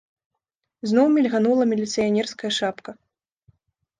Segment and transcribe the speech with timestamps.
[0.91, 2.91] Зноў мільганула міліцыянерская шапка.